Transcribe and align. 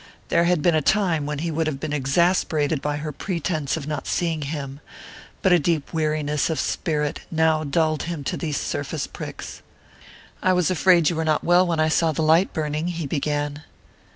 There 0.29 0.45
had 0.45 0.63
been 0.63 0.73
a 0.73 0.81
time 0.81 1.27
when 1.27 1.37
he 1.37 1.51
would 1.51 1.67
have 1.67 1.79
been 1.79 1.93
exasperated 1.93 2.81
by 2.81 2.97
her 2.97 3.11
pretense 3.11 3.77
of 3.77 3.85
not 3.85 4.07
seeing 4.07 4.41
him, 4.41 4.79
but 5.43 5.51
a 5.53 5.59
deep 5.59 5.93
weariness 5.93 6.49
of 6.49 6.59
spirit 6.59 7.19
now 7.29 7.63
dulled 7.63 8.01
him 8.09 8.23
to 8.23 8.35
these 8.35 8.57
surface 8.57 9.05
pricks. 9.05 9.61
"I 10.41 10.53
was 10.53 10.71
afraid 10.71 11.11
you 11.11 11.15
were 11.15 11.23
not 11.23 11.43
well 11.43 11.67
when 11.67 11.79
I 11.79 11.89
saw 11.89 12.11
the 12.13 12.23
light 12.23 12.51
burning," 12.51 12.87
he 12.87 13.05
began. 13.05 13.61